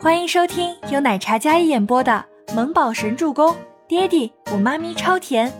[0.00, 3.52] 欢迎收听由奶茶一演播的《萌宝神助攻》，
[3.88, 5.52] 爹地我妈咪超甜，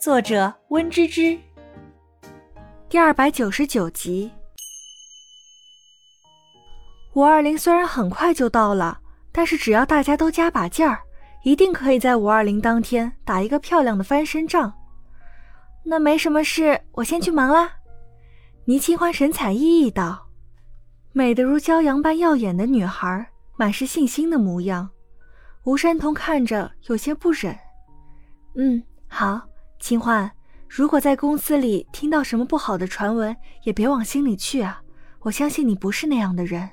[0.00, 1.38] 作者温芝芝。
[2.88, 4.32] 第二百九十九集。
[7.14, 8.98] 五二零虽然很快就到了，
[9.30, 10.98] 但是只要大家都加把劲儿，
[11.44, 14.74] 一定可以在五二零当天打一个漂亮的翻身仗。
[15.84, 17.74] 那没什么事，我先去忙啦。
[18.64, 20.26] 倪清欢神采奕奕道。
[21.12, 23.28] 美得如骄阳般耀眼的女孩，
[23.58, 24.88] 满是信心的模样。
[25.64, 27.54] 吴山童看着有些不忍。
[28.56, 29.42] 嗯，好，
[29.80, 30.30] 清欢，
[30.68, 34.80] 如果在公司里听到什么不好的传闻，也别往心里去啊。
[35.20, 36.70] 我相信你不是那样的人。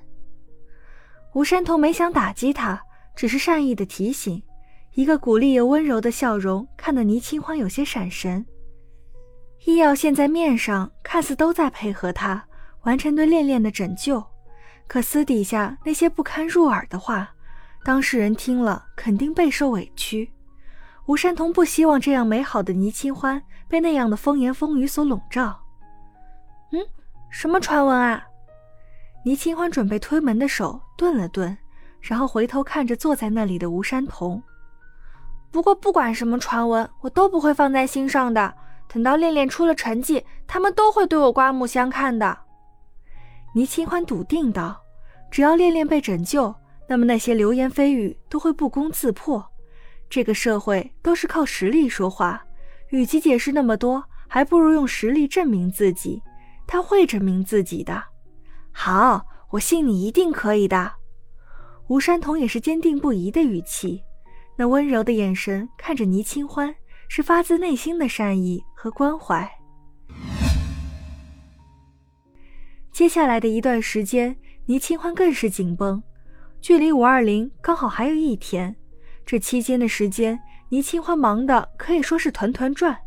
[1.33, 2.79] 吴山童没想打击他，
[3.15, 4.41] 只是善意的提醒，
[4.93, 8.45] 一个鼓励又温柔的笑容，看得倪清欢有些闪神。
[9.65, 12.45] 医药现在面上看似都在配合他
[12.83, 14.23] 完成对恋恋的拯救。
[14.87, 17.29] 可私底下那些不堪入耳的话，
[17.83, 20.31] 当事人听了肯定备受委屈。
[21.07, 25.59] 吴山童不希望这样美好的倪清欢被那样的风言风语所笼罩。
[26.71, 26.79] 嗯，
[27.29, 28.23] 什么传闻啊？
[29.23, 31.55] 倪清欢准备推门的手顿了顿，
[31.99, 34.41] 然后回头看着坐在那里的吴山童。
[35.51, 38.53] 不过不管什么传闻，我都不会放在心上的。
[38.87, 42.37] 等到恋恋出了成绩，他们都会对我刮目相看的。
[43.55, 44.83] 倪清欢笃定道
[45.31, 46.53] ：“只要恋恋被拯救，
[46.89, 49.49] 那么那些流言蜚语都会不攻自破。
[50.09, 52.45] 这个社会都是靠实力说话，
[52.89, 56.21] 与其解释那么多，还不如用实力证明自己。
[56.67, 58.03] 他会证明自己的。
[58.73, 60.91] 好，我信你一定可以的。”
[61.87, 64.03] 吴山童也是坚定不移的语气，
[64.57, 66.75] 那温柔的眼神看着倪清欢，
[67.07, 69.49] 是发自内心的善意和关怀。
[72.95, 74.33] 接下来的一段时间，
[74.67, 76.01] 倪清欢更是紧绷。
[76.61, 78.73] 距离五二零刚好还有一天，
[79.25, 82.97] 这期间的时间，倪清欢忙的可以说是团团转。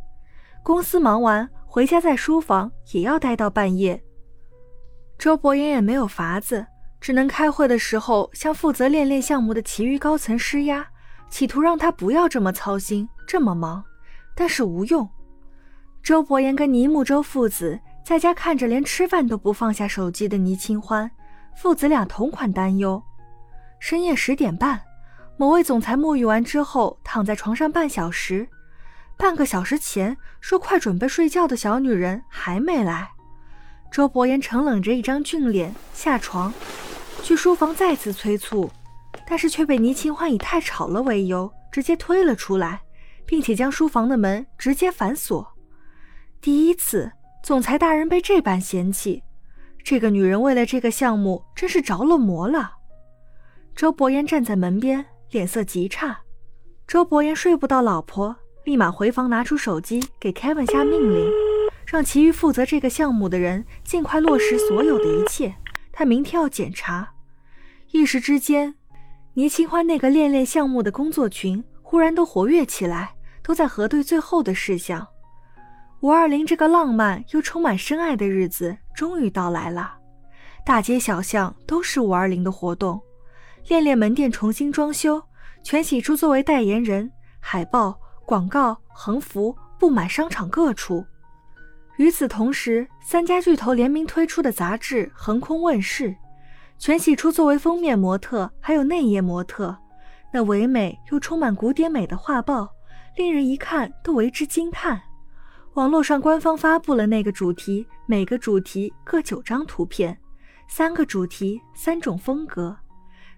[0.62, 3.98] 公司忙完回家，在书房也要待到半夜。
[5.18, 6.66] 周伯言也没有法子，
[7.00, 10.86] 只能开会的时候向负责练练项目的其余高层施压，
[11.30, 13.82] 企图让他不要这么操心，这么忙。
[14.36, 15.08] 但是无用。
[16.02, 17.80] 周伯言跟倪木舟父子。
[18.08, 21.10] 在家看着连吃饭都不放下手机的倪清欢，
[21.54, 23.02] 父子俩同款担忧。
[23.80, 24.80] 深夜十点半，
[25.36, 28.48] 某位总裁沐浴完之后躺在床上半小时，
[29.18, 33.10] 半个小时前说快准备睡觉的小女人还没来。
[33.90, 36.50] 周伯言沉冷着一张俊脸下床，
[37.22, 38.70] 去书房再次催促，
[39.26, 42.80] 但是却被倪清欢以太吵了为由直接推了出来，
[43.26, 45.46] 并且将书房的门直接反锁。
[46.40, 47.12] 第一次。
[47.48, 49.22] 总裁大人被这般嫌弃，
[49.82, 52.72] 这个女人为了这个项目真是着了魔了。
[53.74, 56.20] 周伯言站在门边，脸色极差。
[56.86, 61.26] 周伯言睡不到老婆，立马回房拿出手机给 Kevin 下命令，
[61.86, 65.54] 让其余负责这个项目的人尽快落实所有的一切。
[65.90, 67.14] 他明天要检查。
[67.92, 68.74] 一时之间，
[69.32, 75.08] 倪清欢那个恋恋项目的工作群忽然都活跃起来，都在核对最后的事项。
[76.00, 79.96] 五二零这个浪漫又充满深爱的日子终于到来了，
[80.64, 83.00] 大街小巷都是五二零的活动，
[83.66, 85.20] 恋恋门店重新装修，
[85.64, 87.10] 全喜初作为代言人，
[87.40, 91.04] 海报、广告、横幅布满商场各处。
[91.96, 96.14] 与此同时，三家巨头联名推出的杂志横空问世，
[96.78, 99.76] 全喜初作为封面模特，还有内页模特，
[100.32, 102.68] 那唯美又充满古典美的画报，
[103.16, 105.02] 令人一看都为之惊叹。
[105.78, 110.18] 网络上官方发布了那个主题，每个主题各九张图片，
[110.66, 112.76] 三个主题三种风格，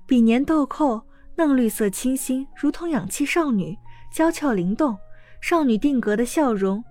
[0.06, 1.02] 比年豆蔻，
[1.36, 3.76] 嫩绿色清新，如同氧气少女，
[4.10, 4.96] 娇俏灵动，
[5.42, 6.82] 少女定格的笑容，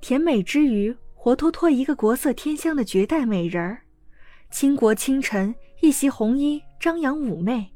[0.00, 3.82] 甜美之余，活脱脱一个国色天香的绝代美人儿。
[4.52, 7.68] 倾国倾城，一袭红衣，张扬妩媚，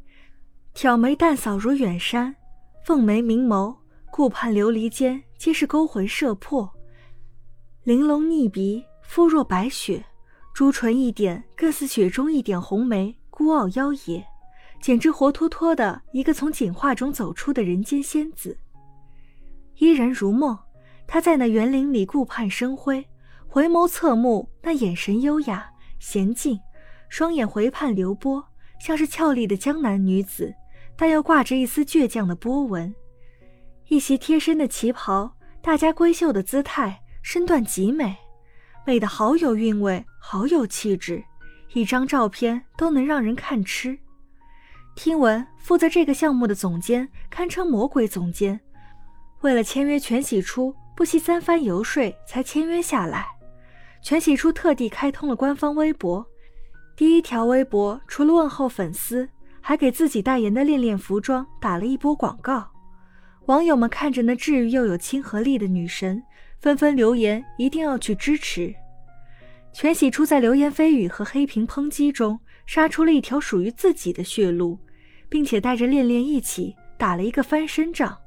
[0.73, 2.37] 挑眉淡扫如远山，
[2.85, 3.77] 凤眉明眸，
[4.13, 6.78] 顾盼琉璃间，皆是勾魂摄魄。
[7.85, 10.05] 玲珑腻鼻，肤若白雪，
[10.53, 14.23] 朱唇一点，更似雪中一点红梅，孤傲妖冶，
[14.83, 18.59] 简直活脱脱的一个从景化中走出的人间仙子。
[19.77, 20.59] 依然如梦，
[21.07, 23.07] 她在那园林里顾盼生辉，
[23.47, 26.59] 回眸侧目，那眼神优雅娴静，
[27.09, 28.45] 双眼回盼流波，
[28.81, 30.53] 像是俏丽的江南女子，
[30.95, 32.95] 但又挂着一丝倔强的波纹。
[33.87, 35.33] 一袭贴身的旗袍，
[35.63, 37.01] 大家闺秀的姿态。
[37.31, 38.17] 身段极美，
[38.87, 41.23] 美得好有韵味，好有气质，
[41.75, 43.99] 一张照片都能让人看痴。
[44.97, 48.59] 听闻负责这个项目的总监堪称魔鬼总监，
[49.43, 53.27] 为了签约全喜初，不惜三番游说才签约下来。
[54.01, 56.27] 全喜初特地开通了官方微博，
[56.97, 59.29] 第一条微博除了问候粉丝，
[59.61, 62.71] 还给自己代言的恋恋服装打了一波广告。
[63.45, 66.23] 网友们看着那治愈又有亲和力的女神，
[66.61, 68.75] 纷纷留言一定要去支持。
[69.73, 74.79] 全喜初在流言蜚语和黑屏抨击中，杀出了一条属于自己的血路，
[75.29, 78.19] 并且带着恋恋一起打了一个翻身仗。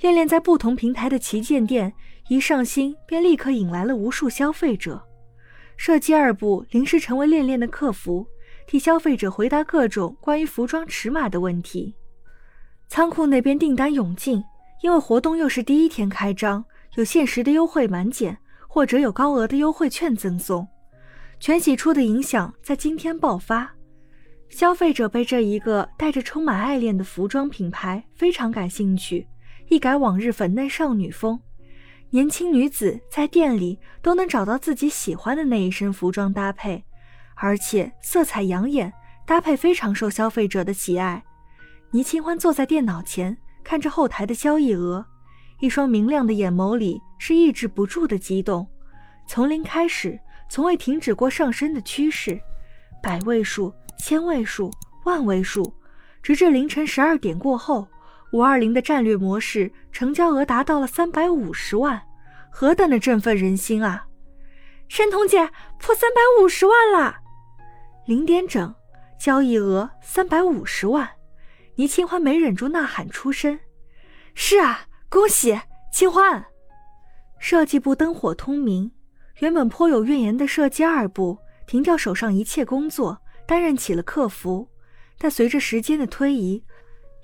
[0.00, 1.92] 恋恋在不同平台的旗舰店
[2.28, 5.02] 一上新，便立刻引来了无数消费者。
[5.76, 8.26] 设计二部临时成为恋恋的客服，
[8.66, 11.94] 替消费者回答各种关于服装尺码的问题。
[12.88, 14.42] 仓库那边订单涌进，
[14.82, 16.64] 因为活动又是第一天开张，
[16.94, 18.38] 有限时的优惠满减。
[18.72, 20.68] 或者有高额的优惠券赠送，
[21.40, 23.68] 全喜初的影响在今天爆发，
[24.48, 29.26] 消费者被这一个带着充满爱恋的服装品牌非常感兴趣，
[29.70, 31.40] 一改往日粉嫩少女风，
[32.10, 36.84] 年轻女子在店里都能找到自己喜欢的那一身服装搭配，
[37.34, 38.92] 而且色彩养眼，
[39.26, 41.20] 搭配非常受消费者的喜爱。
[41.90, 45.04] 倪清欢坐在电脑前，看着后台的交易额。
[45.60, 48.66] 一双明亮的眼眸里是抑制不住的激动，
[49.26, 50.18] 从零开始，
[50.48, 52.40] 从未停止过上升的趋势，
[53.02, 54.70] 百位数、千位数、
[55.04, 55.74] 万位数，
[56.22, 57.86] 直至凌晨十二点过后，
[58.32, 62.00] 五二零的战略模式成交额达到了三百五十万，
[62.50, 64.06] 何等的振奋人心啊！
[64.88, 67.20] 申彤姐破三百五十万啦！
[68.06, 68.74] 零点整，
[69.20, 71.08] 交易额三百五十万，
[71.74, 73.60] 倪清欢没忍住呐喊出声
[74.34, 75.58] ：“是啊！”恭喜
[75.92, 76.46] 清欢！
[77.40, 78.92] 设计部灯火通明，
[79.40, 81.36] 原本颇有怨言的设计二部
[81.66, 84.68] 停掉手上一切工作，担任起了客服。
[85.18, 86.62] 但随着时间的推移，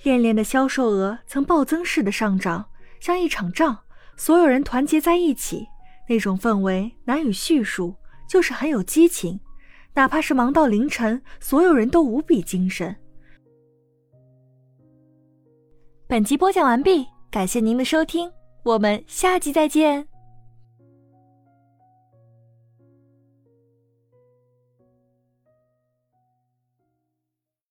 [0.02, 2.68] 恋恋的销售额曾暴增式的上涨，
[2.98, 3.78] 像一场仗，
[4.16, 5.68] 所有人团结在一起，
[6.08, 7.94] 那种氛围难以叙述，
[8.28, 9.38] 就是很有激情。
[9.94, 12.96] 哪怕是忙到凌晨，所有人都无比精神。
[16.08, 17.06] 本集播讲完毕。
[17.36, 20.08] 感谢您的收听，我们下集再见。